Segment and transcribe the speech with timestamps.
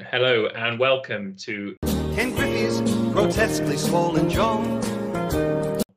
[0.00, 1.76] Hello and welcome to
[2.16, 2.80] Ken Griffey's
[3.12, 4.60] grotesquely swollen jaw.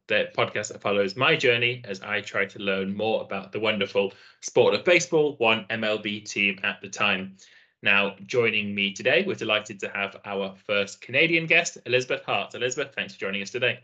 [0.05, 4.13] the podcast that follows my journey as I try to learn more about the wonderful
[4.41, 7.37] sport of baseball, one MLB team at the time.
[7.81, 12.53] Now, joining me today, we're delighted to have our first Canadian guest, Elisabeth Hart.
[12.53, 13.79] Elisabeth, thanks for joining us today.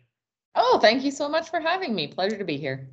[0.54, 2.06] Oh, thank you so much for having me.
[2.06, 2.88] Pleasure to be here.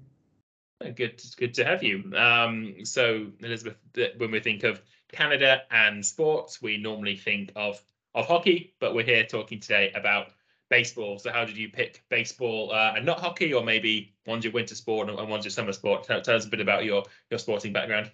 [0.96, 2.10] Good, good to have you.
[2.16, 3.76] Um, so, Elisabeth,
[4.16, 4.80] when we think of
[5.12, 7.82] Canada and sports, we normally think of
[8.14, 10.32] of hockey, but we're here talking today about
[10.68, 11.18] baseball.
[11.18, 14.74] So, how did you pick baseball uh, and not hockey, or maybe one's your winter
[14.74, 16.04] sport and one's your summer sport?
[16.04, 18.10] Tell, tell us a bit about your your sporting background.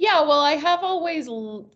[0.00, 1.28] Yeah, well, I have always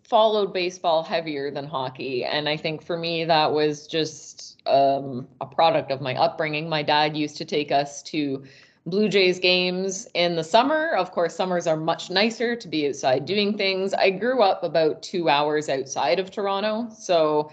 [0.03, 2.25] followed baseball heavier than hockey.
[2.25, 6.67] And I think for me, that was just um, a product of my upbringing.
[6.67, 8.43] My dad used to take us to
[8.87, 10.91] Blue Jays games in the summer.
[10.91, 13.95] Of course, summers are much nicer to be outside doing things.
[13.95, 16.89] I grew up about two hours outside of Toronto.
[16.95, 17.51] So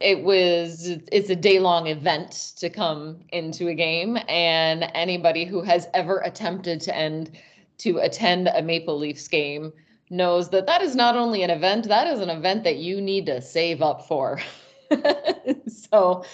[0.00, 5.62] it was it's a day long event to come into a game and anybody who
[5.62, 7.30] has ever attempted to end
[7.78, 9.72] to attend a Maple Leafs game
[10.10, 13.26] knows that that is not only an event, that is an event that you need
[13.26, 14.40] to save up for.
[15.66, 16.24] so,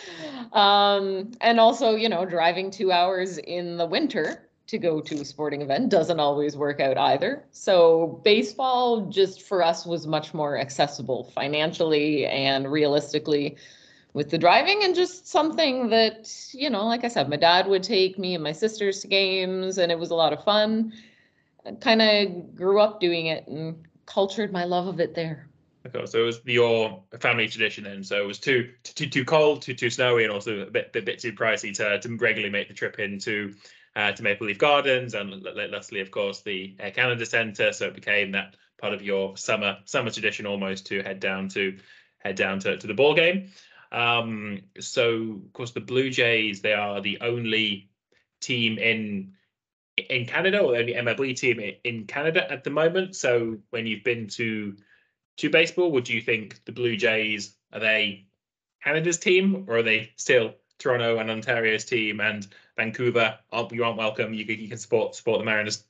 [0.53, 5.25] um, and also, you know, driving two hours in the winter to go to a
[5.25, 7.45] sporting event doesn't always work out either.
[7.51, 13.57] So, baseball just for us was much more accessible financially and realistically
[14.13, 17.83] with the driving and just something that, you know, like I said, my dad would
[17.83, 20.93] take me and my sisters to games and it was a lot of fun
[21.81, 25.50] kind of grew up doing it and cultured my love of it there.
[25.87, 28.05] Okay, so it was your family tradition then.
[28.05, 31.01] So it was too too too cold, too too snowy, and also a bit a
[31.01, 33.55] bit too pricey to to regularly make the trip into
[33.97, 37.73] uh, to Maple Leaf Gardens and lastly, of course, the Air Canada Centre.
[37.73, 41.79] So it became that part of your summer summer tradition almost to head down to
[42.19, 43.51] head down to, to the ball game.
[43.91, 47.91] Um, so of course the Blue Jays they are the only
[48.41, 49.33] team in
[49.97, 53.17] in Canada or only MLB team in Canada at the moment.
[53.17, 54.77] So when you've been to
[55.41, 58.27] to baseball, would you think the Blue Jays are they
[58.83, 62.47] Canada's team or are they still Toronto and Ontario's team and
[62.77, 63.39] Vancouver?
[63.71, 64.33] You aren't welcome.
[64.33, 65.85] You, you can support support the Mariners.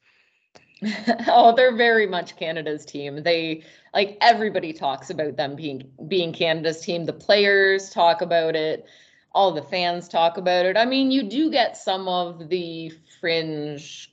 [1.29, 3.23] oh, they're very much Canada's team.
[3.23, 7.05] They like everybody talks about them being being Canada's team.
[7.05, 8.87] The players talk about it
[9.33, 10.77] all the fans talk about it.
[10.77, 14.13] I mean, you do get some of the fringe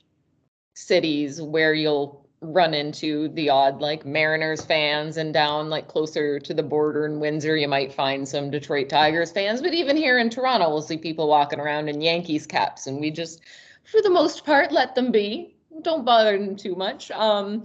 [0.75, 6.53] cities where you'll run into the odd like Mariners fans and down like closer to
[6.53, 10.29] the border in Windsor you might find some Detroit Tigers fans but even here in
[10.29, 13.41] Toronto we'll see people walking around in Yankees caps and we just
[13.83, 15.55] for the most part let them be.
[15.81, 17.63] Don't bother them too much um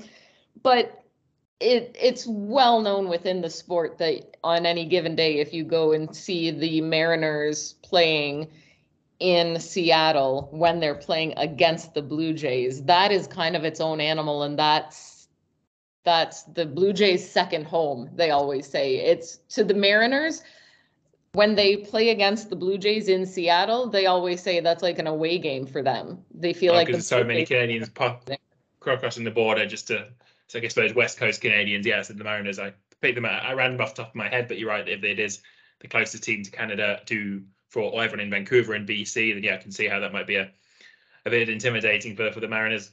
[0.63, 1.03] but
[1.63, 5.93] it it's well known within the sport that on any given day, if you go
[5.93, 8.49] and see the Mariners playing
[9.23, 14.01] in Seattle when they're playing against the Blue Jays, that is kind of its own
[14.01, 15.29] animal, and that's
[16.05, 18.11] that's the Blue Jays' second home.
[18.15, 20.43] They always say it's to the Mariners
[21.35, 23.89] when they play against the Blue Jays in Seattle.
[23.89, 26.25] They always say that's like an away game for them.
[26.35, 28.29] They feel oh, like there's so many Canadians pop
[28.81, 30.09] crossing the border just to
[30.49, 32.59] so I suppose West Coast Canadians, yes, and the Mariners.
[32.59, 34.69] I picked them at, I ran them off the top of my head, but you're
[34.69, 34.87] right.
[34.87, 35.41] If it is
[35.81, 39.57] the closest team to Canada to for everyone in Vancouver and BC, then yeah, I
[39.57, 40.51] can see how that might be a
[41.25, 42.91] a bit intimidating for for the Mariners.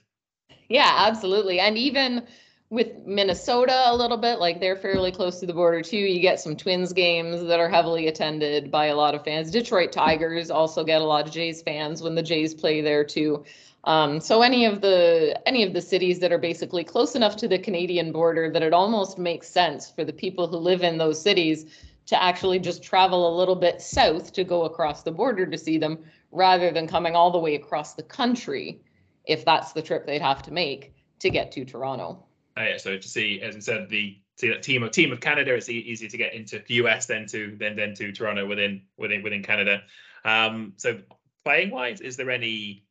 [0.70, 2.26] Yeah, absolutely, and even
[2.70, 5.98] with Minnesota a little bit, like they're fairly close to the border too.
[5.98, 9.52] You get some Twins games that are heavily attended by a lot of fans.
[9.52, 13.44] Detroit Tigers also get a lot of Jays fans when the Jays play there too.
[13.84, 17.48] Um, so any of the any of the cities that are basically close enough to
[17.48, 21.22] the Canadian border that it almost makes sense for the people who live in those
[21.22, 21.66] cities
[22.10, 25.78] to actually just travel a little bit south to go across the border to see
[25.78, 26.00] them
[26.32, 28.82] rather than coming all the way across the country
[29.26, 32.26] if that's the trip they'd have to make to get to Toronto.
[32.58, 35.20] Oh, yeah, so to see, as I said, the see that team of team of
[35.20, 38.82] Canada, it's easier to get into the US than to then then to Toronto within
[38.98, 39.84] within within Canada.
[40.26, 40.98] Um, so
[41.46, 42.86] playing wise, is there any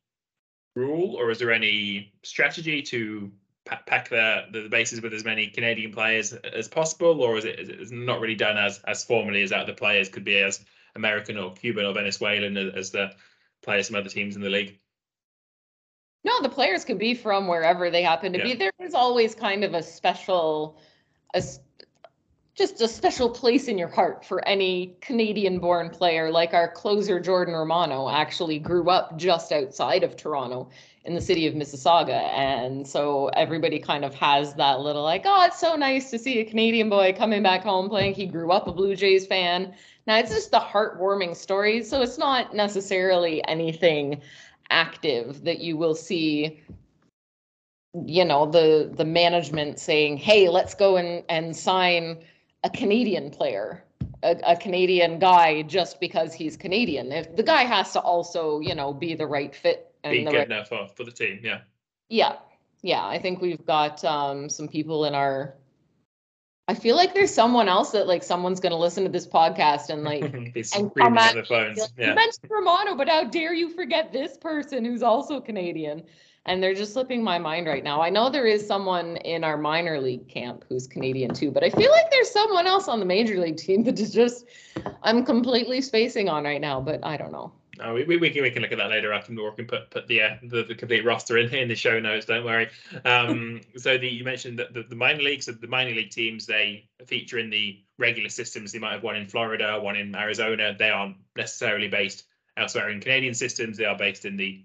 [0.76, 3.32] rule, or is there any strategy to
[3.86, 7.92] pack the, the bases with as many Canadian players as possible, or is it, is
[7.92, 11.38] it not really done as as formally as that the players could be as American
[11.38, 13.12] or Cuban or Venezuelan as the
[13.62, 14.78] players from other teams in the league?
[16.24, 18.44] No, the players could be from wherever they happen to yeah.
[18.44, 18.54] be.
[18.54, 20.80] There is always kind of a special,
[21.34, 21.42] a
[22.58, 27.20] just a special place in your heart for any Canadian born player like our closer
[27.20, 30.68] Jordan Romano actually grew up just outside of Toronto
[31.04, 32.22] in the city of Mississauga.
[32.34, 36.38] And so everybody kind of has that little like oh it's so nice to see
[36.40, 38.14] a Canadian boy coming back home playing.
[38.14, 39.74] He grew up a Blue Jays fan.
[40.06, 44.20] Now it's just the heartwarming stories so it's not necessarily anything
[44.70, 46.60] active that you will see
[48.04, 52.18] you know the the management saying hey let's go and and sign
[52.64, 53.82] a canadian player
[54.22, 57.12] a, a canadian guy just because he's canadian.
[57.12, 60.36] If the guy has to also you know be the right fit and Being good
[60.36, 61.60] right, enough for, for the team, yeah.
[62.08, 62.36] yeah
[62.82, 65.54] yeah i think we've got um some people in our
[66.68, 69.90] i feel like there's someone else that like someone's going to listen to this podcast
[69.90, 71.78] and like Be and screaming come on at the phones.
[71.78, 72.10] like, Yeah.
[72.10, 76.02] You mentioned Romano, but how dare you forget this person who's also Canadian?
[76.46, 78.00] And they're just slipping my mind right now.
[78.00, 81.68] I know there is someone in our minor league camp who's Canadian too, but I
[81.68, 84.46] feel like there's someone else on the major league team that is just
[85.02, 87.52] I'm completely spacing on right now, but I don't know.
[87.82, 89.12] Oh, we, we, can we can look at that later.
[89.12, 91.74] I can we can put put the, uh, the the complete roster in in the
[91.74, 92.26] show notes.
[92.26, 92.68] Don't worry.
[93.04, 96.88] Um, so the you mentioned that the, the minor leagues, the minor league teams, they
[97.06, 98.72] feature in the regular systems.
[98.72, 100.74] They might have one in Florida, one in Arizona.
[100.78, 102.24] They aren't necessarily based
[102.56, 103.76] elsewhere in Canadian systems.
[103.76, 104.64] They are based in the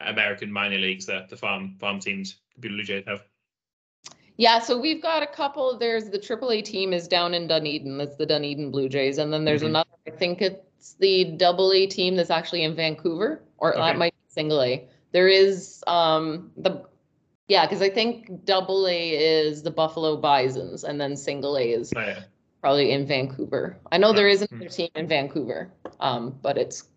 [0.00, 1.06] American minor leagues.
[1.06, 3.24] The the farm farm teams the Blue Jays have.
[4.36, 5.78] Yeah, so we've got a couple.
[5.78, 7.98] There's the AAA team is down in Dunedin.
[7.98, 9.66] That's the Dunedin Blue Jays, and then there's Mhm.
[9.66, 9.90] another.
[10.06, 10.42] I think
[10.82, 13.80] it's the Double A team that's actually in Vancouver, or Okay.
[13.80, 14.88] that might be Single A.
[15.12, 16.84] There is um the
[17.46, 21.92] yeah, because I think Double A is the Buffalo Bisons, and then Single A is
[21.94, 22.24] Oh, yeah.
[22.60, 23.78] probably in Vancouver.
[23.92, 25.70] I know there Oh, is another team in Vancouver,
[26.00, 26.88] um, but it's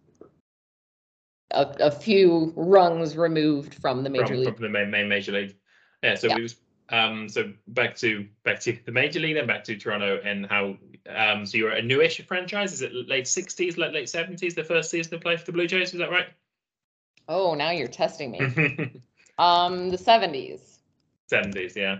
[1.51, 4.55] a, a few rungs removed from the major from, league.
[4.55, 5.55] from the main, main major league.
[6.01, 6.35] Yeah, so Yeah.
[6.37, 6.55] we was
[6.89, 10.75] um so back to back to the major league, then back to Toronto and how
[11.09, 12.73] um so you're a newish franchise.
[12.73, 15.67] Is it late sixties, late late seventies, the first season to play for the Blue
[15.67, 15.93] Jays?
[15.93, 16.27] Is that right?
[17.27, 19.01] Oh, now you're testing me.
[19.37, 20.79] Um, the seventies.
[21.27, 21.99] Seventies, yeah.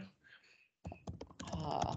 [1.54, 1.96] Uh,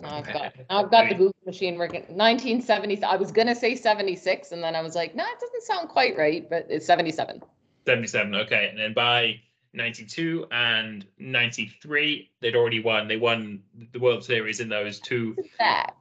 [0.00, 2.04] now I've got now I've got the Google machine working.
[2.08, 3.02] Nineteen seventies.
[3.02, 5.88] I was gonna say seventy six, and then I was like, no, it doesn't sound
[5.88, 7.42] quite right, but it's seventy seven.
[7.86, 8.68] 77, okay.
[8.68, 9.40] And then by
[9.72, 13.08] 92 and 93, they'd already won.
[13.08, 15.94] They won the World Series in those two That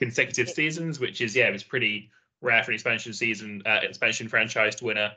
[0.00, 2.10] consecutive seasons, which is, yeah, it was pretty
[2.40, 5.14] rare for an expansion season, uh, expansion franchise to win a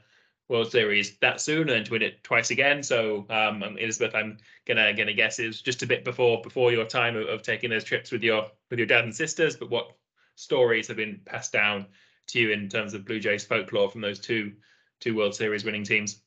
[0.49, 2.83] World Series that soon and then to win it twice again.
[2.83, 7.15] So, um, Elisabeth, I'm gonna gonna guess is just a bit before before your time
[7.15, 9.55] of, of taking those trips with your with your dad and sisters.
[9.55, 9.93] But what
[10.35, 11.87] stories have been passed down
[12.27, 14.51] to you in terms of Blue Jays folklore from those two
[14.99, 16.21] two World Series winning teams?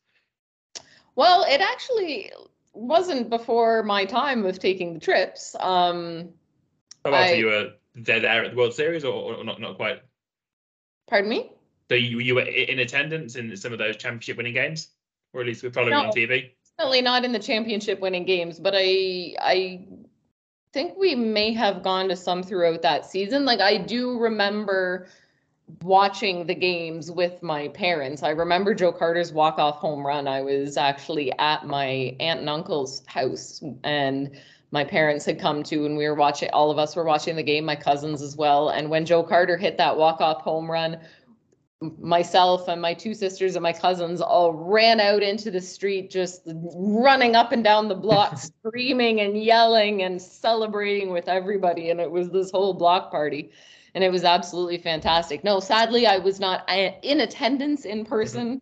[1.14, 2.31] well, it actually
[2.73, 5.56] wasn't before my time of taking the trips.
[5.61, 6.31] Um,
[7.06, 9.60] Oh, well, so I- you were there, there at the World Series, or, or not?
[9.60, 10.02] Not quite.
[11.08, 11.50] pardon me.
[11.88, 14.88] So you you were in attendance in some of those championship winning games,
[15.32, 16.50] or at least we're following on TV.
[16.76, 19.87] Definitely not in the championship winning games, but I I
[20.72, 23.44] think we may have gone to some throughout that season.
[23.44, 25.08] Like I do remember
[25.82, 28.22] watching the games with my parents.
[28.22, 30.28] I remember Joe Carter's walk-off home run.
[30.28, 34.38] I was actually at my aunt and uncle's house and
[34.70, 37.42] my parents had come to and we were watching all of us were watching the
[37.42, 38.70] game, my cousins as well.
[38.70, 41.00] And when Joe Carter hit that walk-off home run,
[42.00, 46.42] myself and my two sisters and my cousins all ran out into the street just
[46.74, 51.90] running up and down the block screaming and yelling and celebrating with everybody.
[51.90, 53.50] And it was this whole block party.
[53.94, 55.44] And it was absolutely fantastic.
[55.44, 56.69] No sadly i was not
[57.02, 58.08] in attendance in mm-hmm.
[58.08, 58.60] person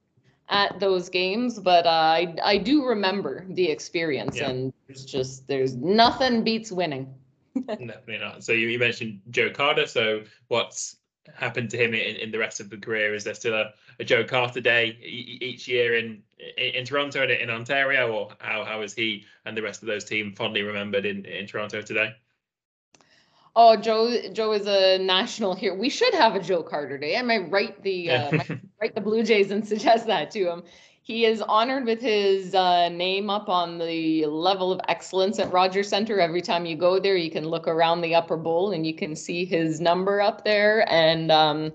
[0.48, 4.50] at those games but uh, i i do remember the experience Yeah.
[4.50, 7.14] and it's just there's nothing beats winning
[7.68, 8.42] Definitely not.
[8.42, 9.86] So you, you mentioned Joe Carter.
[9.86, 10.96] So what's
[11.34, 13.14] happened to him in, in the rest of the career?
[13.14, 16.22] Is there still a, a Joe Carter Day each year in
[16.58, 19.86] in, in Toronto and in Ontario, or how how is he and the rest of
[19.86, 22.14] those team fondly remembered in, in Toronto today?
[23.56, 25.76] Oh, Joe, Joe is a national hero.
[25.76, 27.16] We should have a Joe Carter Day.
[27.16, 30.62] I might write the uh, might write the Blue Jays and suggest that to him.
[31.02, 35.88] He is honored with his uh, name up on the level of excellence at Rogers
[35.88, 36.18] Center.
[36.18, 39.14] Every time you go there, you can look around the upper bowl and you can
[39.14, 40.90] see his number up there.
[40.90, 41.72] And um,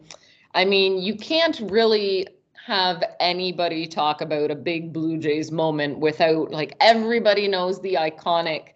[0.56, 2.28] I mean, you can't really
[2.66, 8.74] have anybody talk about a big Blue Jays moment without like everybody knows the iconic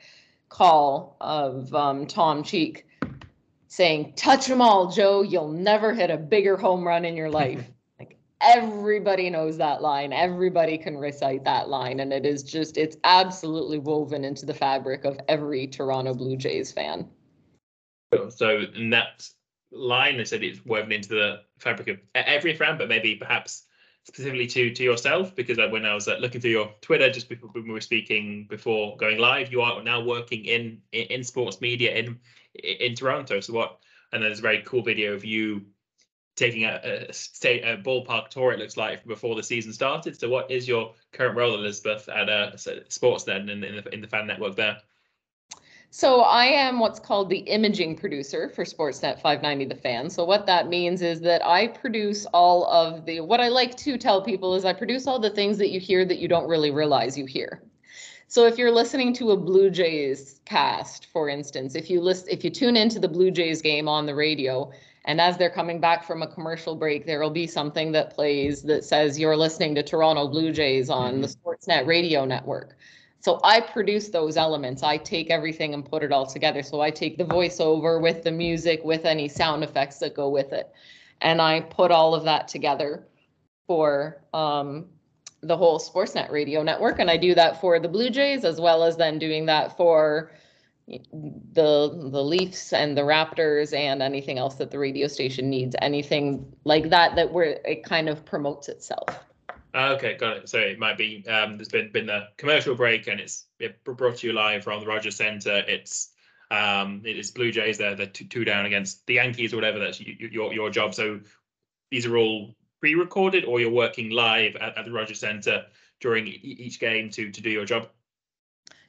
[0.50, 2.86] call of um, Tom Cheek
[3.74, 5.24] saying, "Touch them all, Joe.
[5.24, 7.66] You'll never hit a bigger home run in your life."
[8.00, 10.14] like everybody knows that line.
[10.14, 15.06] Everybody can recite that line, and it is just it's absolutely woven into the fabric
[15.06, 17.10] of every Toronto Blue Jays fan.
[18.30, 19.28] So in that
[19.72, 23.64] line, I said it's woven into the fabric of every fan, but maybe perhaps
[24.06, 27.30] specifically to to yourself because like when I was uh, looking through your Twitter just
[27.30, 31.62] before we were speaking before going live, you are now working in in, in sports
[31.62, 32.20] media in
[32.56, 33.40] in Toronto.
[33.40, 33.80] So what?
[34.12, 35.66] And there's a very cool video of you
[36.36, 38.52] taking a, a state a ballpark tour.
[38.52, 40.20] It looks like before the season started.
[40.20, 44.08] So what is your current role, Elisabeth, at uh, Sportsnet in, in the in the
[44.08, 44.78] fan network there?
[45.96, 50.10] So I am what's called the imaging producer for Sportsnet 590 The Fan.
[50.10, 53.98] So what that means is that I produce all of the what I like to
[54.00, 56.72] tell people is I produce all the things that you hear that you don't really
[56.72, 57.62] realize you hear.
[58.34, 62.44] So if you're listening to a Blue Jays cast, for instance, if you list if
[62.44, 64.72] you tune into the Blue Jays game on the radio
[65.06, 68.64] and as they're coming back from a commercial break, there will be something that plays
[68.64, 71.22] that says you're listening to Toronto Blue Jays on mm-hmm.
[71.22, 72.76] the Sportsnet radio network.
[73.20, 74.82] So I produce those elements.
[74.82, 76.64] I take everything and put it all together.
[76.64, 80.54] So I take the voiceover with the music, with any sound effects that go with
[80.54, 80.74] it.
[81.22, 83.06] And I put all of that together
[83.68, 84.88] for um,
[85.44, 87.00] the whole Sportsnet radio network.
[87.00, 90.32] And I do that for the Blue Jays as well as then doing that for
[90.88, 95.76] the the Leafs and the Raptors and anything else that the radio station needs.
[95.82, 99.08] Anything like that that where it kind of promotes itself.
[99.76, 100.50] Okay, got it.
[100.50, 104.18] So it might be um, there's been been the commercial break and it's it brought
[104.18, 105.64] to you live from the Rogers Centre.
[105.68, 106.10] It's
[106.52, 107.78] um, it is Blue Jays.
[107.80, 109.80] They're the two, two down against the Yankees or whatever.
[109.80, 110.94] That's your your job.
[110.94, 111.22] So
[111.90, 115.64] these are all pre-recorded, or you're working live at, at the Rogers Centre
[116.02, 117.88] during each game to to do your job.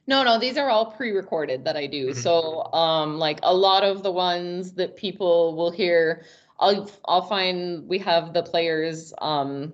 [0.05, 2.09] No, no, these are all pre-recorded that I do.
[2.09, 2.19] Mm-hmm.
[2.19, 6.25] So, um, like a lot of the ones that people will hear,
[6.59, 9.71] I'll I'll find we have the players um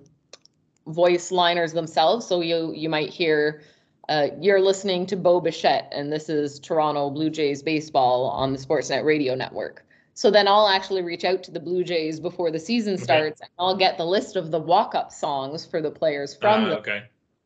[0.86, 2.24] voice liners themselves.
[2.24, 3.62] So you you might hear
[4.08, 8.58] uh, you're listening to Bo Bichette, and this is Toronto Blue Jays baseball on the
[8.58, 9.84] Sportsnet radio network.
[10.14, 13.48] So then I'll actually reach out to the Blue Jays before the season starts, okay.
[13.48, 16.78] and I'll get the list of the walk-up songs for the players from uh, the.
[16.78, 17.02] Okay.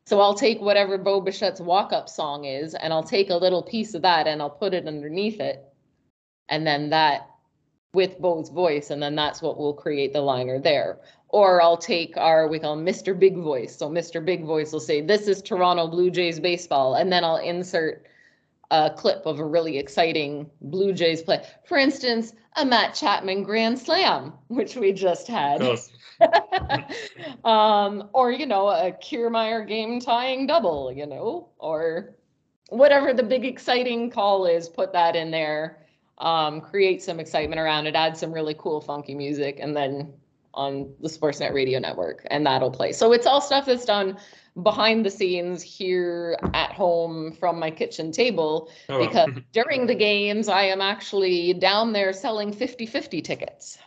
[0.06, 3.94] So I'll take whatever Bo Bichette's walk-up song is, and I'll take a little piece
[3.94, 5.64] of that, and I'll put it underneath it,
[6.48, 7.28] and then that
[7.92, 12.16] with Bo's voice, and then that's what will create the liner there or I'll take
[12.16, 13.18] our we call Mr.
[13.18, 13.76] Big Voice.
[13.76, 14.24] So Mr.
[14.24, 18.06] Big Voice will say, "This is Toronto Blue Jays baseball," and then I'll insert
[18.70, 21.44] a clip of a really exciting Blue Jays play.
[21.64, 25.62] For instance, a Matt Chapman grand slam, which we just had.
[27.44, 32.16] um, or you know, a Kiermaier game tying double, you know, or
[32.70, 35.82] whatever the big exciting call is, put that in there.
[36.18, 40.14] Um, create some excitement around it, add some really cool funky music, and then
[40.56, 42.92] on the Sportsnet radio network, and that'll play.
[42.92, 44.16] So it's all stuff that's done
[44.62, 50.48] behind the scenes here at home from my kitchen table oh, because during the games
[50.48, 53.78] I am actually down there selling 50-50 tickets.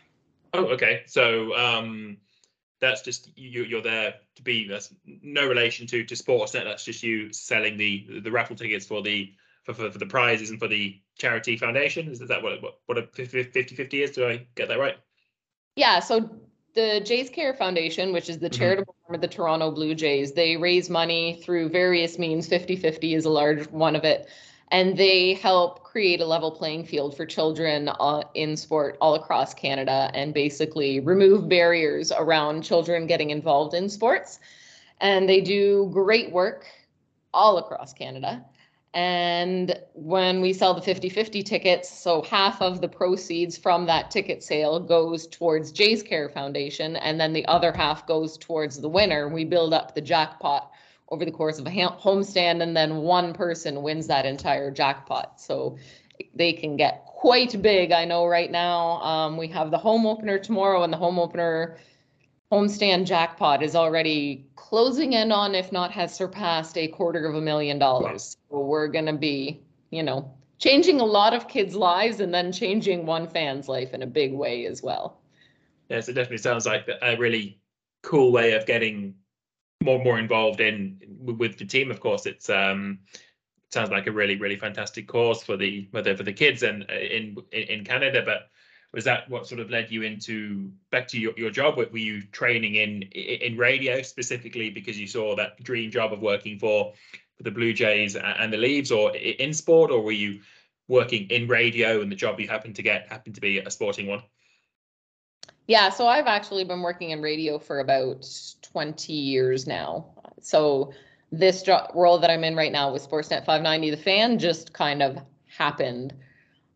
[0.54, 1.02] Oh, okay.
[1.08, 2.18] So um
[2.80, 6.66] that's just you you're there to be that's no relation to to Sportsnet.
[6.66, 9.34] That's just you selling the the raffle tickets for the
[9.64, 12.08] for, for, for the prizes and for the charity foundation.
[12.08, 14.12] Is, is that what what what a 50-50 is?
[14.12, 14.98] Do I get that right?
[15.76, 16.30] Yeah, so
[16.80, 18.58] the Jays Care Foundation, which is the mm-hmm.
[18.58, 22.48] charitable arm of the Toronto Blue Jays, they raise money through various means.
[22.48, 24.30] 50 50 is a large one of it.
[24.72, 29.54] And they help create a level playing field for children uh, in sport all across
[29.54, 34.40] Canada and basically remove barriers around children getting involved in sports.
[35.02, 36.66] And they do great work
[37.34, 38.46] all across Canada.
[38.94, 44.10] And when we sell the 50 50 tickets, so half of the proceeds from that
[44.10, 48.90] ticket sale goes towards Jays Care Foundation, and then the other half goes towards the
[48.90, 49.28] winner.
[49.28, 50.72] We build up the jackpot
[51.10, 55.40] over the course of a homestand, and then one person wins that entire jackpot.
[55.40, 55.78] So
[56.34, 57.92] they can get quite big.
[57.92, 61.78] I know right now um, we have the home opener tomorrow, and the home opener
[62.52, 67.42] homestand jackpot is already closing in on, if not has surpassed, a quarter of a
[67.42, 68.38] million dollars.
[68.50, 72.52] So we're going to be, you know, changing a lot of kids' lives and then
[72.52, 75.22] changing one fan's life in a big way as well.
[75.90, 77.60] Yes, it definitely sounds like a really
[78.04, 79.16] cool way of getting
[79.84, 81.90] more more involved in with the team.
[81.90, 83.00] Of course, it's um
[83.72, 86.94] sounds like a really really fantastic cause for the whether for the kids and uh,
[86.94, 88.50] in in Canada, but
[88.94, 91.78] was that what sort of led you into back to your, your job?
[91.78, 96.58] Were you training in in radio specifically because you saw that dream job of working
[96.58, 96.94] for,
[97.38, 100.42] for the blue jays and the Leafs or in sport or were you
[100.88, 104.08] working in radio and the job you happened to get happened to be a sporting
[104.08, 104.24] one?
[105.68, 108.28] Yeah so i've actually been working in radio for about
[108.64, 110.08] 20 years now.
[110.42, 110.94] So
[111.32, 115.04] this job role that i'm in right now with sportsnet 590 the fan just kind
[115.04, 116.16] of happened.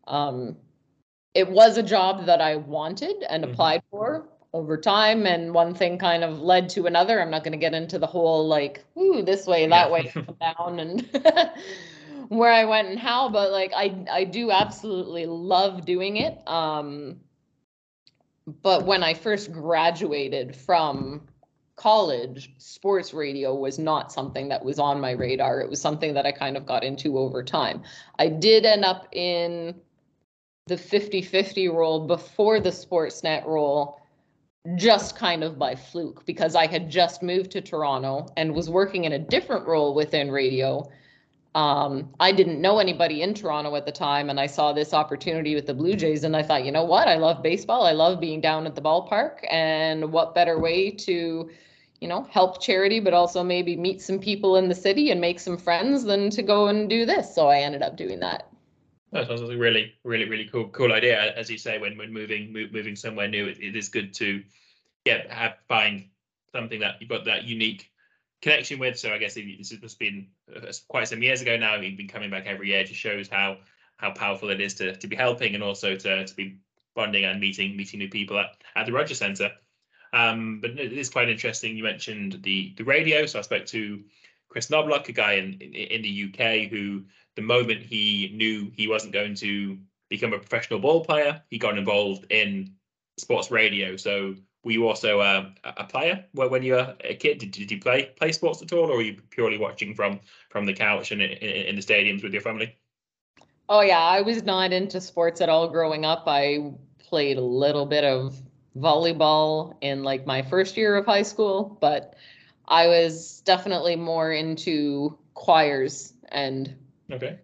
[0.06, 0.56] Um,
[1.34, 3.50] it was a job that I wanted and Mhm.
[3.50, 5.26] applied for over time.
[5.26, 7.20] And one thing kind of led to another.
[7.20, 9.92] I'm not going to get into the whole like, ooh, this way, that Yeah.
[9.92, 11.02] way, down, and
[12.28, 13.28] where I went and how.
[13.28, 16.38] But like, I I do absolutely love doing it.
[16.48, 17.20] Um,
[18.62, 21.22] but when I first graduated from
[21.76, 25.60] college, sports radio was not something that was on my radar.
[25.60, 27.82] It was something that I kind of got into over time.
[28.18, 29.74] I did end up in
[30.66, 34.00] the 50-50 role before the Sportsnet role
[34.76, 39.04] just kind of by fluke because I had just moved to Toronto and was working
[39.04, 40.90] in a different role within radio.
[41.54, 45.54] Um, I didn't know anybody in Toronto at the time, and I saw this opportunity
[45.54, 47.08] with the Blue Jays, and I thought, you know what?
[47.08, 47.84] I love baseball.
[47.84, 51.50] I love being down at the ballpark, and what better way to,
[52.00, 55.40] you know, help charity, but also maybe meet some people in the city and make
[55.40, 57.34] some friends than to go and do this.
[57.34, 58.48] So I ended up doing that.
[59.14, 61.32] That sounds like a really, really, really cool, cool idea.
[61.34, 64.42] As you say, when when moving move, moving somewhere new, it, it is good to
[65.04, 66.06] yeah have find
[66.52, 67.92] something that you've got that unique
[68.42, 68.98] connection with.
[68.98, 71.76] So I guess this has been uh, quite some years ago now.
[71.76, 72.80] You've been coming back every year.
[72.80, 73.58] It just shows how
[73.98, 76.56] how powerful it is to to be helping and also to to be
[76.96, 79.52] bonding and meeting meeting new people at, at the Roger Centre.
[80.12, 81.76] Um, but it is quite interesting.
[81.76, 83.26] You mentioned the the radio.
[83.26, 84.02] So I spoke to
[84.54, 87.02] Chris Knobloch, a guy in, in in the UK who
[87.34, 89.76] the moment he knew he wasn't going to
[90.08, 92.72] become a professional ball player, he got involved in
[93.18, 93.96] sports radio.
[93.96, 97.38] So were you also a player when you were a kid?
[97.38, 100.20] Did, did you play play sports at all, or were you purely watching from
[100.50, 102.78] from the couch and in, in the stadiums with your family?
[103.68, 106.22] Oh yeah, I was not into sports at all growing up.
[106.28, 108.40] I played a little bit of
[108.78, 112.14] volleyball in like my first year of high school, but
[112.66, 116.74] I was definitely more into choirs and
[117.12, 117.38] Okay.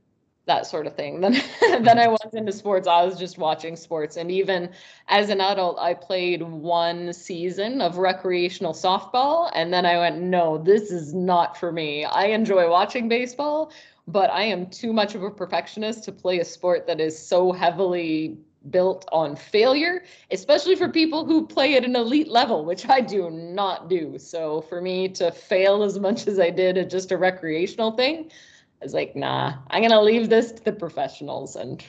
[0.46, 2.12] that sort of thing than than I mm-hmm.
[2.12, 2.88] was into sports.
[2.88, 4.70] I was just watching sports and even
[5.08, 10.58] as an adult I played one season of recreational softball and then I went no,
[10.58, 12.04] this is not for me.
[12.04, 13.72] I enjoy watching baseball,
[14.08, 17.52] but I am too much of a perfectionist to play a sport that is so
[17.52, 20.92] heavily built on failure, especially for mm.
[20.92, 24.18] people who play at an elite level, which I do not do.
[24.18, 28.30] So for me to fail as much as I did at just a recreational thing,
[28.80, 31.56] I was like, nah, I'm gonna leave this to the professionals.
[31.56, 31.82] And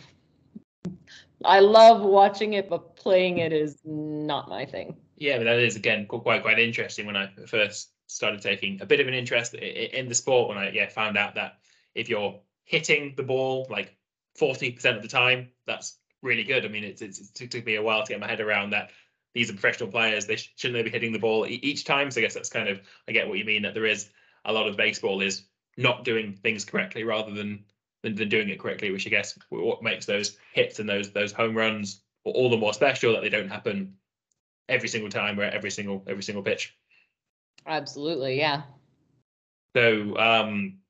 [1.43, 4.95] I love watching it, but playing it is not my thing.
[5.17, 7.05] Yeah, but that is again quite quite interesting.
[7.05, 10.71] When I first started taking a bit of an interest in the sport, when I
[10.71, 11.59] yeah found out that
[11.95, 13.95] if you're hitting the ball like
[14.35, 16.65] forty percent of the time, that's really good.
[16.65, 18.91] I mean, it's, it's it took me a while to get my head around that.
[19.33, 22.11] These are professional players; they sh- shouldn't they be hitting the ball e- each time?
[22.11, 24.09] So I guess that's kind of I get what you mean that there is
[24.45, 25.43] a lot of baseball is
[25.77, 27.63] not doing things correctly rather than
[28.03, 31.31] than, than doing it correctly, which I guess what makes those hits and those those
[31.31, 33.95] home runs all the more special that they don't happen
[34.69, 36.75] every single time or every single every single pitch.
[37.65, 38.63] Absolutely, yeah.
[39.75, 40.80] So um,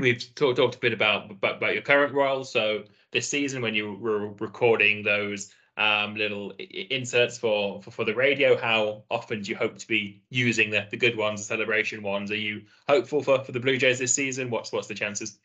[0.00, 2.44] we've talked talked a bit about, about about your current role.
[2.44, 8.14] So this season, when you were recording those um, little inserts for, for for the
[8.14, 12.02] radio, how often do you hope to be using the the good ones, the celebration
[12.02, 12.30] ones?
[12.30, 14.50] Are you hopeful for for the Blue Jays this season?
[14.50, 15.38] What's what's the chances?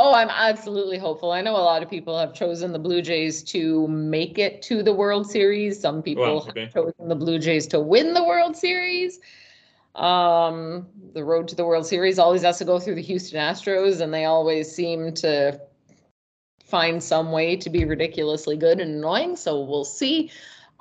[0.00, 1.32] Oh, I'm absolutely hopeful.
[1.32, 4.80] I know a lot of people have chosen the Blue Jays to make it to
[4.84, 5.80] the World Series.
[5.80, 9.18] Some people Wow, have chosen the Blue Jays to win the World Series.
[9.94, 14.00] Um, the road to the World Series always has to go through the Houston Astros,
[14.00, 15.60] and they always seem to
[16.64, 19.36] find some way to be ridiculously good and annoying.
[19.36, 20.30] So we'll see.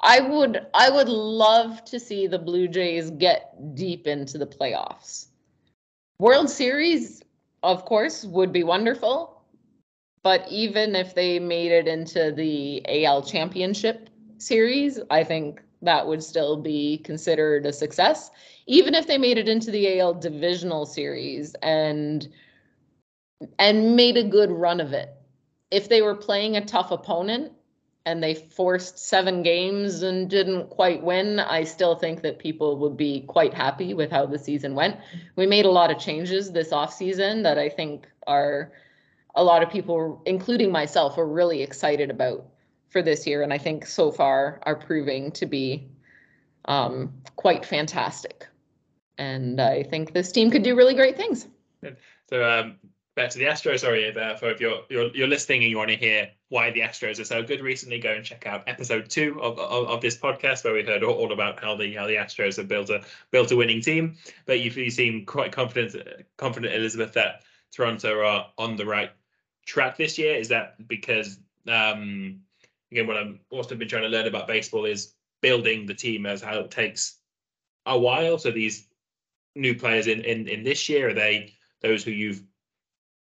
[0.01, 5.27] I would I would love to see the Blue Jays get deep into the playoffs.
[6.19, 7.23] World Series,
[7.63, 9.41] of course, would be wonderful.
[10.23, 16.23] But even if they made it into the AL Championship Series, I think that would
[16.23, 18.31] still be considered a success.
[18.67, 22.27] Even if they made it into the AL Divisional Series and
[23.59, 25.13] and made a good run of it.
[25.71, 27.51] If they were playing a tough opponent
[28.05, 32.95] and they forced seven games and didn't quite win, I still think that people would
[32.95, 34.97] be quite happy with how the season went.
[35.35, 38.71] We made a lot of changes this offseason that I think are
[39.35, 42.45] a lot of people, including myself, are really excited about
[42.89, 43.43] for this year.
[43.43, 45.87] And I think so far are proving to be
[46.65, 48.47] um, quite fantastic.
[49.17, 51.47] And I think this team could do really great things.
[52.29, 52.75] So um,
[53.15, 53.79] back to the Astros.
[53.79, 57.19] Sorry, for if you're, you're you're listening and you want to hear why the Astros
[57.19, 60.63] are so good recently, go and check out episode two of, of, of this podcast
[60.63, 63.51] where we heard all, all about how the how the Astros have built a built
[63.51, 64.15] a winning team.
[64.45, 65.95] But you, you seem quite confident
[66.37, 69.11] confident Elisabeth that Toronto are on the right
[69.65, 70.35] track this year.
[70.35, 72.41] Is that because um,
[72.91, 76.41] again, what I'm also been trying to learn about baseball is building the team as
[76.41, 77.17] how it takes
[77.85, 78.37] a while.
[78.37, 78.87] So these
[79.57, 82.43] new players in in in this year are they those who you've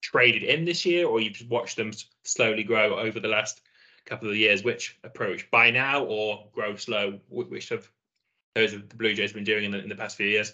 [0.02, 3.62] traded in this year, or you've watched them slowly grow over the last
[4.04, 4.62] couple of years?
[4.62, 7.20] Which approach, buy now or grow slow?
[7.28, 7.90] Which of
[8.54, 10.52] those have the Blue Jays been doing in the, in the past few years?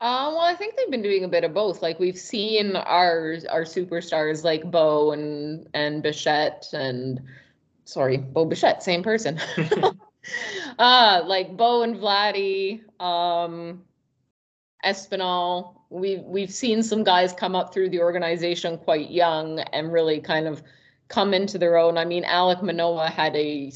[0.00, 1.80] Uh, well, I think they've been doing a bit of both.
[1.80, 7.22] Like we've seen our our superstars like Bo and and Bichette and
[7.84, 9.38] sorry, Bo Bichette, same person.
[10.78, 13.82] uh like Bo and Vladdy, um,
[14.84, 15.74] Espinal.
[15.90, 20.46] We've we've seen some guys come up through the organization quite young and really kind
[20.46, 20.62] of
[21.08, 21.98] come into their own.
[21.98, 23.72] I mean, Alek Manoah had a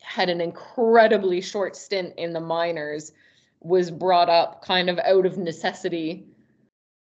[0.00, 3.12] had an incredibly short stint in the minors
[3.60, 6.26] was brought up kind of out of necessity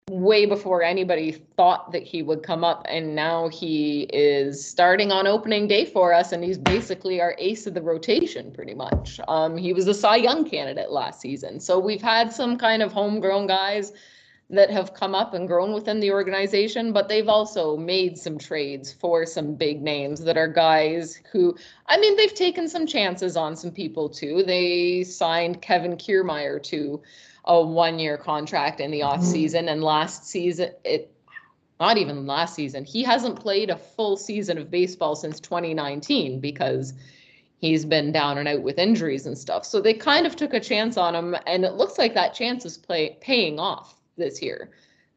[0.08, 5.26] way before anybody thought that he would come up and now he is starting on
[5.26, 9.56] opening day for us and he's basically our ace of the rotation pretty much um,
[9.56, 13.48] he was a cy young candidate last season so we've had some kind of homegrown
[13.48, 13.92] guys
[14.48, 18.92] that have come up and grown within the organization, but they've also made some trades
[18.92, 23.56] for some big names that are guys who, I mean, they've taken some chances on
[23.56, 24.44] some people too.
[24.44, 27.02] They signed Kevin Kiermaier to
[27.46, 29.30] a one year contract in the off mm-hmm.
[29.30, 31.12] season, and last season, it
[31.78, 36.94] not even last season, he hasn't played a full season of baseball since 2019 because
[37.58, 39.64] he's been down and out with injuries and stuff.
[39.64, 42.64] So they kind of took a chance on him, and it looks like that chance
[42.64, 44.70] is play, paying off this year.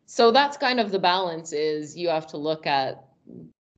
[0.05, 3.05] So that's kind of the balance is you have to look at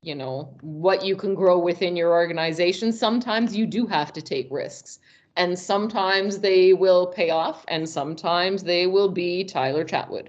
[0.03, 2.91] you know what you can grow within your organization.
[2.91, 4.99] Sometimes you do have to take risks
[5.35, 10.27] and sometimes they will pay off and sometimes they will be Tyler Chatwood.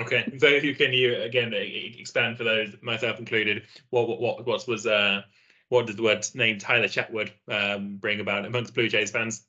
[0.00, 3.64] Okay, so you can you again expand for those, myself included.
[3.90, 5.22] What what what what was uh
[5.68, 9.46] what did the word name Tyler Chatwood um, bring about amongst Blue Jays fans?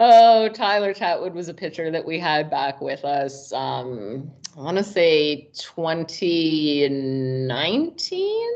[0.00, 3.52] Oh, Tyler Chatwood was a pitcher that we had back with us.
[3.52, 8.50] Um, I want to say 2019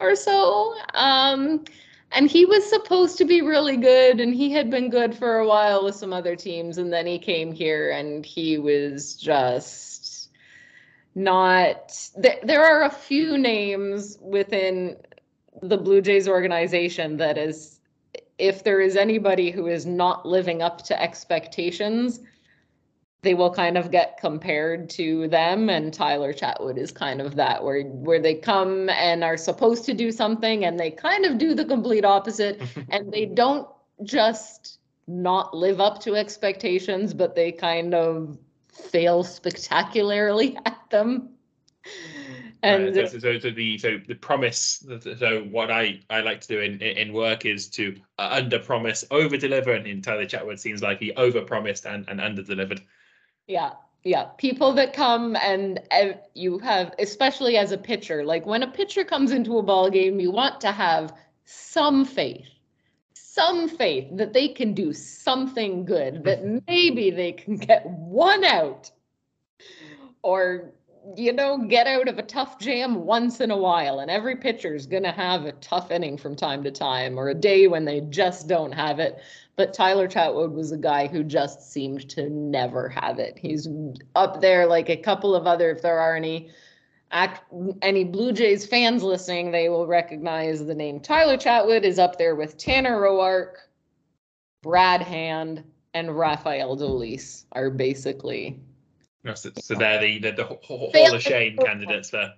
[0.00, 0.74] or so.
[0.94, 1.64] Um,
[2.12, 5.46] and he was supposed to be really good, and he had been good for a
[5.46, 6.78] while with some other teams.
[6.78, 10.30] And then he came here, and he was just
[11.14, 11.94] not.
[12.16, 14.96] There, are a few names within
[15.62, 17.80] the Blue Jays organization that is
[18.38, 22.20] if there is anybody who is not living up to expectations,
[23.22, 27.62] they will kind of get compared to them and Tyler Chatwood is kind of that
[27.62, 31.54] where where they come and are supposed to do something and they kind of do
[31.54, 33.68] the complete opposite and they don't
[34.04, 38.38] just not live up to expectations but they kind of
[38.72, 41.30] fail spectacularly at them
[42.62, 43.10] and right.
[43.10, 44.84] so, so, so, the so the promise
[45.18, 49.04] so what i i like to do in in work is to uh, under promise
[49.10, 52.82] over deliver and in tyler chatwood seems like he over promised and, and under delivered
[53.48, 53.72] yeah
[54.04, 54.24] yeah.
[54.38, 55.80] People that come and
[56.34, 60.20] you have especially as a pitcher like when a pitcher comes into a ball game
[60.20, 61.12] you want to have
[61.44, 62.46] some faith
[63.14, 68.90] some faith that they can do something good that maybe they can get one out
[70.22, 70.72] or
[71.16, 74.74] you know, get out of a tough jam once in a while, and every pitcher
[74.74, 77.84] is going to have a tough inning from time to time or a day when
[77.84, 79.18] they just don't have it.
[79.56, 83.38] But Tyler Chatwood was a guy who just seemed to never have it.
[83.38, 83.68] He's
[84.14, 86.50] up there like a couple of other, if there are any
[87.80, 92.34] any Blue Jays fans listening, they will recognize the name Tyler Chatwood is up there
[92.34, 93.54] with Tanner Roark,
[94.62, 98.60] Brad Hand, and Rafael Dolis are basically
[99.34, 102.34] so, so they're the the, the Hall of Shame candidates there.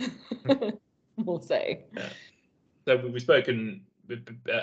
[1.16, 1.84] we'll say.
[1.96, 2.08] Yeah.
[2.84, 3.82] So we've spoken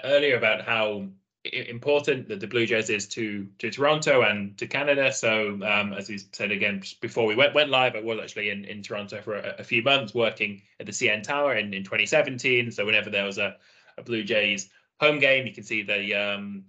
[0.03, 1.07] earlier about how
[1.45, 5.11] important that the Blue Jays is to to Toronto and to Canada.
[5.13, 8.65] So um, as we said again before we went went live, I was actually in,
[8.65, 12.71] in Toronto for a, a few months working at the CN Tower in, in 2017.
[12.71, 13.55] So whenever there was a,
[13.97, 16.65] a Blue Jays home game, you can see the um,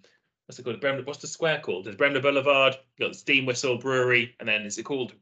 [0.51, 0.81] what's it called?
[0.81, 1.85] Bremner, what's the square called?
[1.85, 5.13] There's Bremner Boulevard, you've got the Steam Whistle Brewery, and then is it called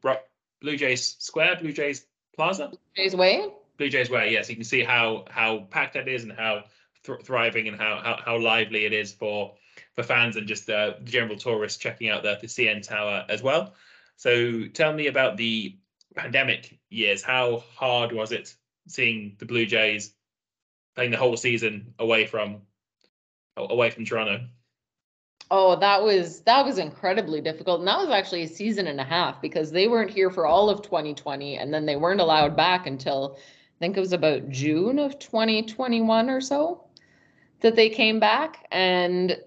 [0.59, 2.69] Blue Jays Square, Blue Jays Plaza?
[2.69, 3.47] Blue Jays Way?
[3.77, 4.49] Blue Jays Way, yes.
[4.49, 6.63] You can see how how packed that is and how
[7.03, 9.53] th- thriving and how, how how lively it is for
[9.93, 13.75] for fans and just uh, general tourists checking out the, the CN Tower as well.
[14.15, 15.77] So tell me about the
[16.15, 17.21] pandemic years.
[17.21, 18.55] How hard was it
[18.87, 20.11] seeing the Blue Jays
[20.95, 22.63] playing the whole season away from
[23.55, 24.47] away from Toronto?
[25.51, 27.79] Oh, that was that was incredibly difficult.
[27.79, 30.69] And that was actually a season and a half because they weren't here for all
[30.69, 34.99] of 2020 and then they weren't allowed back until I think it was about June
[34.99, 36.83] of 2021 or so
[37.61, 39.37] that they came back and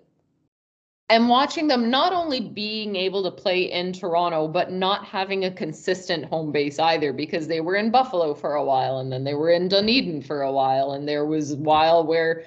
[1.08, 5.50] and watching them not only being able to play in Toronto but not having a
[5.50, 9.34] consistent home base either because they were in Buffalo for a while and then they
[9.34, 12.44] were in Dunedin for a while and there was a while where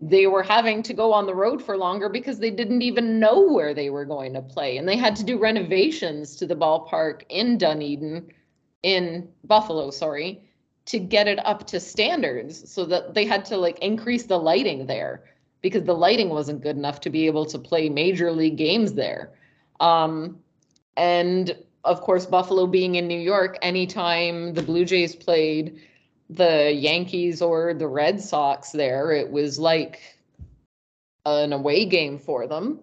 [0.00, 3.40] they were having to go on the road for longer because they didn't even know
[3.40, 7.22] where they were going to play and they had to do renovations to the ballpark
[7.30, 8.30] in Dunedin
[8.82, 10.42] in Buffalo sorry
[10.86, 14.86] to get it up to standards so that they had to like increase the lighting
[14.86, 15.24] there
[15.60, 19.32] because the lighting wasn't good enough to be able to play major league games there.
[19.80, 20.38] Um,
[20.96, 25.80] and of course, Buffalo being in New York, anytime the Blue Jays played
[26.28, 30.00] the Yankees or the Red Sox there, it was like
[31.24, 32.80] an away game for them.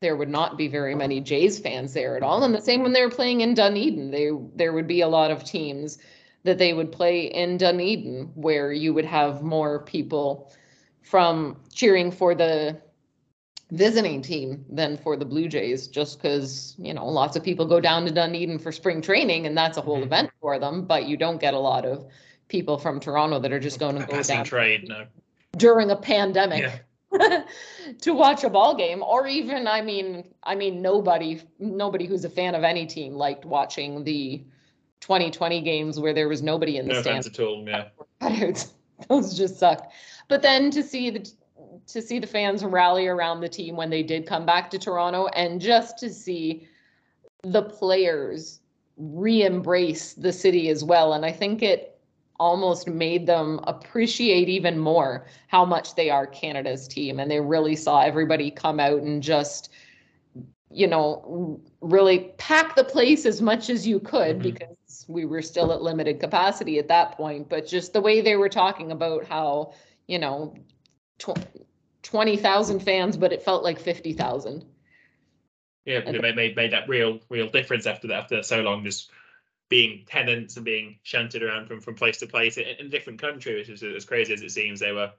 [0.00, 2.42] There would not be very many Jays fans there at all.
[2.42, 5.30] And the same when they were playing in Dunedin, they there would be a lot
[5.30, 5.98] of teams
[6.42, 10.50] that they would play in Dunedin where you would have more people
[11.02, 12.80] from cheering for the
[13.70, 17.80] visiting team than for the Blue Jays, just because, you know, lots of people go
[17.80, 20.04] down to Dunedin for spring training and that's a whole mm-hmm.
[20.04, 22.06] event for them, but you don't get a lot of
[22.50, 25.06] people from Toronto that are just going to go down trade, no.
[25.56, 26.62] during a pandemic.
[26.62, 26.78] Yeah.
[28.02, 32.30] to watch a ball game or even i mean i mean nobody nobody who's a
[32.30, 34.44] fan of any team liked watching the
[35.00, 37.88] 2020 games where there was nobody in the no stands at all yeah
[39.08, 39.92] those just sucked
[40.28, 41.28] but then to see the
[41.88, 45.26] to see the fans rally around the team when they did come back to Toronto
[45.28, 46.68] and just to see
[47.42, 48.60] the players
[48.96, 51.89] re-embrace the city as well and I think it
[52.40, 57.76] almost made them appreciate even more how much they are Canada's team and they really
[57.76, 59.70] saw everybody come out and just
[60.72, 64.50] you know really pack the place as much as you could mm-hmm.
[64.50, 68.36] because we were still at limited capacity at that point but just the way they
[68.36, 69.72] were talking about how
[70.10, 70.52] you know,
[71.18, 71.38] tw-
[72.02, 74.64] 20,000 fans, but it felt like 50,000.
[75.86, 79.10] Yeah, it made, made made that real real difference after that after so long just
[79.70, 83.20] being tenants and being shunted around from, from place to place in, in a different
[83.20, 84.80] country, which is as crazy as it seems.
[84.80, 85.10] They were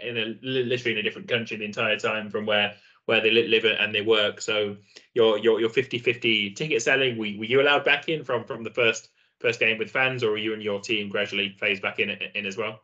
[0.00, 2.74] in a literally in a different country the entire time from where
[3.06, 4.40] where they live and they work.
[4.40, 4.76] So
[5.14, 8.70] your your your 50-50 ticket selling, were, were you allowed back in from from the
[8.70, 12.10] first first game with fans, or were you and your team gradually phased back in
[12.10, 12.80] in as well?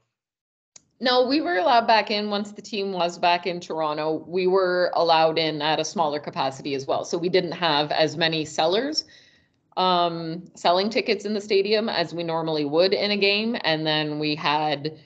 [1.00, 4.24] No, we were allowed back in once the team was back in Toronto.
[4.26, 7.04] We were allowed in at a smaller capacity as well.
[7.04, 9.04] So we didn't have as many sellers
[9.78, 13.56] um, selling tickets in the stadium as we normally would in a game.
[13.62, 14.98] And then we had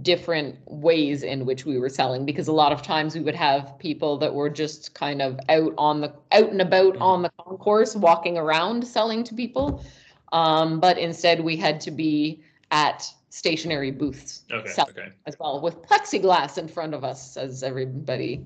[0.00, 3.78] different ways in which we were selling because a lot of times we would have
[3.78, 7.94] people that were just kind of out on the out and about on the concourse
[7.94, 9.84] walking around selling to people.
[10.32, 15.08] Um, but instead we had to be at stationary booths okay, okay.
[15.26, 18.44] as well with plexiglass in front of us as everybody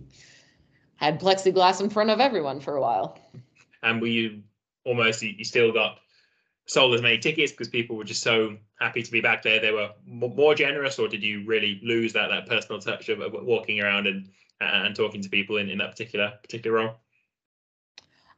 [0.96, 3.18] had plexiglass in front of everyone for a while.
[3.82, 4.42] And were you
[4.88, 5.98] almost you still got
[6.66, 9.60] sold as many tickets because people were just so happy to be back there?
[9.60, 13.32] They were more generous, or did you really lose that that personal touch of, of
[13.44, 14.28] walking around and
[14.60, 16.94] and talking to people in, in that particular particular role?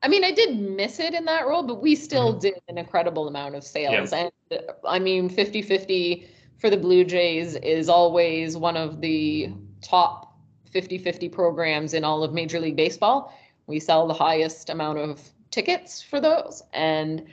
[0.02, 2.40] I mean, I did miss it in that role, but we still mm-hmm.
[2.40, 4.12] did an incredible amount of sales.
[4.12, 4.30] Yeah.
[4.50, 10.38] And I mean, 50 50 for the Blue Jays is always one of the top
[10.70, 13.34] 50 50 programs in all of Major League Baseball.
[13.66, 17.24] We sell the highest amount of tickets for those, and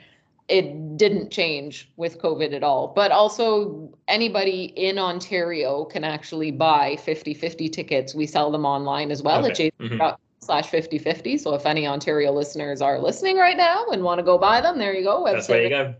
[0.48, 2.88] it didn't change with COVID at all.
[2.88, 8.14] But also, anybody in Ontario can actually buy 50 50 tickets.
[8.14, 9.68] We sell them online as well okay.
[9.68, 10.14] at mm-hmm.
[10.40, 11.38] slash 50 50.
[11.38, 14.78] So if any Ontario listeners are listening right now and want to go buy them,
[14.78, 15.24] there you go.
[15.24, 15.94] That's where you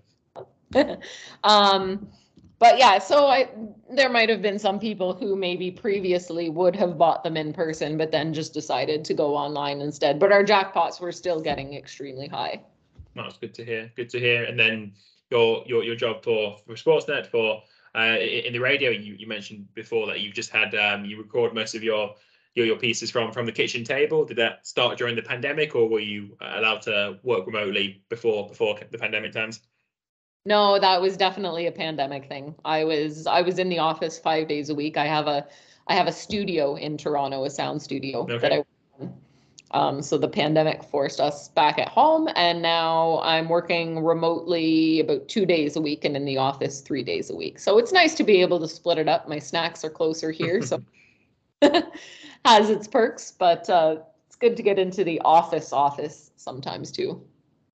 [0.75, 0.97] go.
[1.45, 2.09] um,
[2.59, 3.49] but yeah, so I
[3.91, 7.97] there might have been some people who maybe previously would have bought them in person,
[7.97, 10.19] but then just decided to go online instead.
[10.19, 12.61] But our jackpots were still getting extremely high.
[13.15, 13.91] That's good to hear.
[13.97, 14.45] Good to hear.
[14.45, 14.93] And then
[15.31, 17.63] your your your job for for Sportsnet for
[17.95, 21.55] uh, in the radio, you, you mentioned before that you've just had um, you record
[21.55, 22.15] most of your
[22.55, 24.25] your your pieces from from the kitchen table.
[24.25, 28.79] Did that start during the pandemic, or were you allowed to work remotely before before
[28.91, 29.61] the pandemic times?
[30.45, 32.55] No, that was definitely a pandemic thing.
[32.65, 34.97] I was I was in the office five days a week.
[34.97, 35.47] I have a
[35.87, 38.39] I have a studio in Toronto, a sound studio okay.
[38.39, 38.65] that I
[39.73, 45.29] um, so the pandemic forced us back at home, and now I'm working remotely about
[45.29, 47.59] two days a week and in the office three days a week.
[47.59, 49.29] So it's nice to be able to split it up.
[49.29, 50.83] My snacks are closer here, so
[52.45, 53.97] has its perks, but uh,
[54.27, 57.23] it's good to get into the office office sometimes too.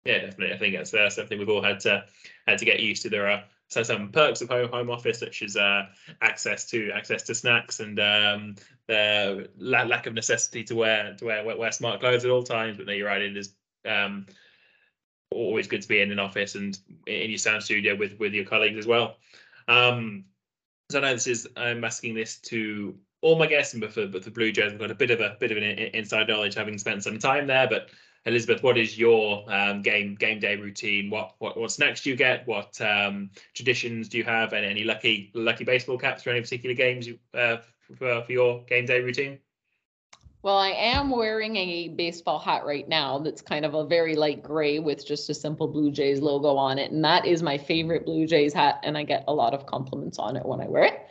[0.09, 0.55] Yeah, definitely.
[0.55, 2.03] I think that's uh, something we've all had to
[2.47, 3.11] had to get used to.
[3.11, 5.85] There are so some perks of home home office, such as uh,
[6.23, 8.55] access to access to snacks and um,
[8.87, 12.79] the la- lack of necessity to wear to wear, wear smart clothes at all times.
[12.79, 13.21] But no, you're right.
[13.21, 13.53] It is
[13.87, 14.25] um,
[15.31, 18.47] always good to be in an office and in your sound studio with with your
[18.47, 19.19] colleagues as well.
[19.69, 20.25] Um,
[20.91, 24.25] so I know this is I'm asking this to all my guests, but for but
[24.25, 26.79] for Blue Jays, I've got a bit of a bit of an inside knowledge having
[26.79, 27.69] spent some time there.
[27.69, 27.91] But
[28.29, 31.11] Elisabeth, what is your um, game game day routine?
[31.11, 32.47] What what what snacks do you get?
[32.47, 34.53] What um, traditions do you have?
[34.53, 37.57] And any lucky lucky baseball caps for any particular games you uh,
[37.97, 39.39] for, for your game day routine?
[40.43, 44.43] Well, I am wearing a baseball hat right now that's kind of a very light
[44.43, 46.93] gray with just a simple Blue Jays logo on it.
[46.93, 48.79] And that is my favorite Blue Jays hat.
[48.85, 51.07] And I get a lot of compliments on it when I wear it.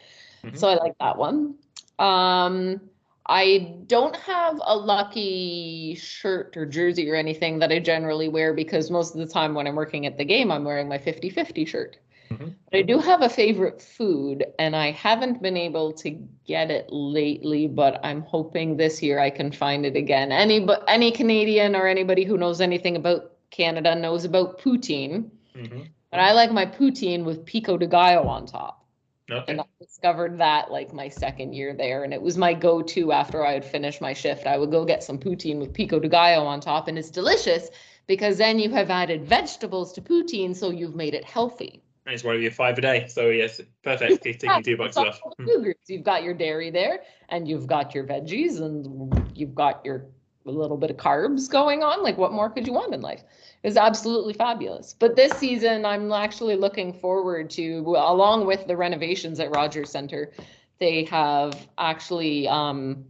[0.45, 0.55] Mm-hmm.
[0.55, 1.55] So I like that one.
[1.99, 2.79] Um,
[3.29, 8.89] I don't have a lucky shirt or jersey or anything that I generally wear because
[8.89, 11.65] most of the time when I'm working at the game, I'm wearing my 50 50
[11.65, 11.97] shirt.
[12.31, 12.49] Mm-hmm.
[12.71, 16.09] But I do have a favorite food, and I haven't been able to
[16.45, 17.67] get it lately.
[17.67, 20.31] But I'm hoping this year I can find it again.
[20.31, 25.29] Any any Canadian or anybody who knows anything about Canada knows about poutine.
[25.55, 25.83] Mm-hmm.
[26.11, 28.85] But I like my poutine with pico de gallo on top.
[29.29, 29.51] Okay.
[29.51, 33.45] And I discovered that like my second year there, and it was my go-to after
[33.45, 34.47] I would finish my shift.
[34.47, 37.69] I would go get some poutine with pico de gallo on top, and it's delicious
[38.07, 41.83] because then you have added vegetables to poutine, so you've made it healthy.
[42.05, 43.07] It's one of your five a day.
[43.07, 44.23] So yes, perfect.
[44.23, 45.19] Taking two bucks off.
[45.39, 45.71] Hmm.
[45.87, 50.05] You've got your dairy there, and you've got your veggies, and you've got your
[50.45, 52.01] a little bit of carbs going on.
[52.01, 53.23] Like, what more could you want in life?
[53.63, 54.95] It's absolutely fabulous.
[54.97, 60.31] But this season, I'm actually looking forward to, along with the renovations at Rogers Centre,
[60.79, 63.05] they have actually um,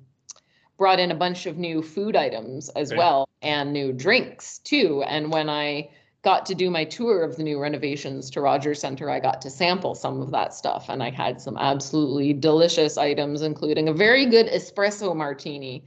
[0.77, 2.97] brought in a bunch of new food items as right.
[2.97, 5.03] well and new drinks too.
[5.03, 5.89] And when I
[6.23, 9.49] got to do my tour of the new renovations to Rogers Centre, I got to
[9.49, 14.25] sample some of that stuff and I had some absolutely delicious items, including a very
[14.25, 15.83] good espresso martini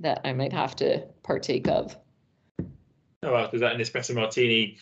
[0.00, 1.96] that I might have to partake of.
[3.22, 4.78] Oh, well, was that an espresso martini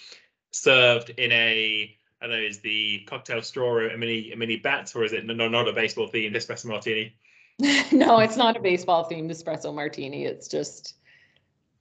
[0.51, 4.93] served in a, I don't know, is the cocktail straw a mini a mini bat
[4.95, 7.17] or is it no, not a baseball themed espresso martini?
[7.93, 10.27] no, it's not a baseball themed espresso martini.
[10.27, 10.97] It's just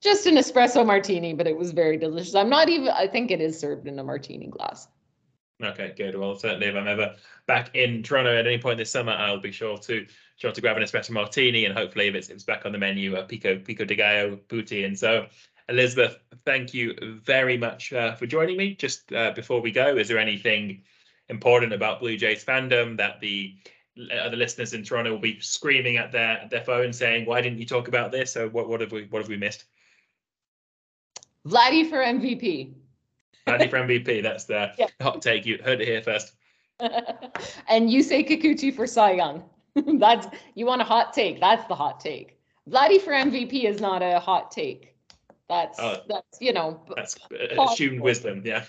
[0.01, 2.35] just an espresso martini, but it was very delicious.
[2.35, 4.87] I'm not even, I think it is served in a martini glass.
[5.63, 6.17] Okay, good.
[6.17, 7.15] Well, certainly if I'm ever
[7.47, 10.75] back in Toronto at any point this summer, I'll be sure to sure to grab
[10.75, 13.57] an espresso martini, and hopefully, if it's, if it's back on the menu, a pico
[13.57, 14.85] pico de gallo poutine.
[14.85, 15.27] And so,
[15.69, 18.75] Elisabeth, thank you very much uh, for joining me.
[18.75, 20.83] Just uh, before we go, is there anything
[21.29, 23.55] important about Blue Jays fandom that the
[24.11, 27.59] other listeners in Toronto will be screaming at their at their phone saying, "Why didn't
[27.59, 29.65] you talk about this?" So, what what have we what have we missed?
[31.47, 32.73] Vladdy for MVP.
[33.47, 34.21] Vladdy for MVP.
[34.21, 34.87] That's the yeah.
[35.01, 35.45] hot take.
[35.45, 36.33] You heard it here first.
[37.69, 39.43] and you say Kikuchi for Cy Young.
[39.99, 41.39] that's you want a hot take.
[41.39, 42.39] That's the hot take.
[42.69, 44.94] Vladdy for MVP is not a hot take.
[45.47, 47.17] That's oh, that's you know that's
[47.57, 48.41] assumed wisdom.
[48.43, 48.63] Yeah.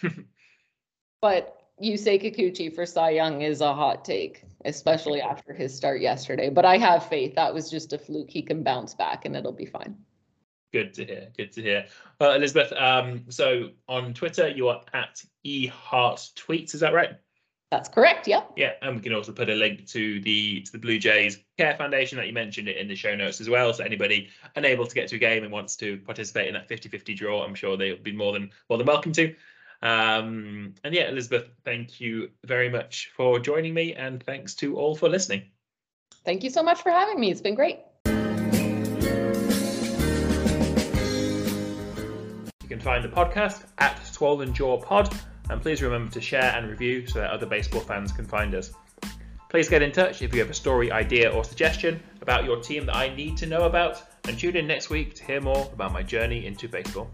[1.20, 6.00] but you say Kikuchi for Cy Young is a hot take, especially after his start
[6.00, 6.50] yesterday.
[6.50, 8.30] But I have faith that was just a fluke.
[8.30, 9.96] He can bounce back and it'll be fine.
[10.72, 11.28] Good to hear.
[11.36, 11.86] Good to hear.
[12.20, 16.74] Well, Elisabeth, um, so on Twitter, you are at EHartTweets.
[16.74, 17.12] Is that right?
[17.70, 18.28] That's correct.
[18.28, 18.42] Yeah.
[18.56, 21.76] Yeah, and we can also put a link to the to the Blue Jays Care
[21.76, 23.72] Foundation that you mentioned it in the show notes as well.
[23.72, 27.16] So anybody unable to get to a game and wants to participate in that 50-50
[27.16, 29.34] draw, I'm sure they'll be more than more than welcome to.
[29.82, 34.94] Um, and yeah, Elisabeth, thank you very much for joining me, and thanks to all
[34.94, 35.42] for listening.
[36.24, 37.30] Thank you so much for having me.
[37.30, 37.80] It's been great.
[42.62, 45.14] You can find the podcast at Swollen Jaw Pod,
[45.50, 48.72] and please remember to share and review so that other baseball fans can find us.
[49.48, 52.86] Please get in touch if you have a story, idea, or suggestion about your team
[52.86, 55.92] that I need to know about, and tune in next week to hear more about
[55.92, 57.08] my journey into baseball.